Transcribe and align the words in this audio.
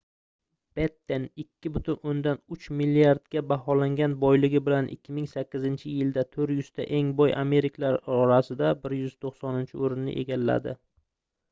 betten 0.77 1.25
2,3 1.65 2.69
milliardga 2.79 3.43
baholangan 3.51 4.15
boyligi 4.25 4.63
bilan 4.71 4.89
2008 4.97 5.85
yilda 5.93 6.25
400 6.39 6.73
ta 6.81 6.89
eng 7.03 7.13
boy 7.21 7.37
amerikaliklar 7.45 8.03
orasida 8.19 8.75
190-oʻrinni 8.89 10.19
egalladi 10.27 10.79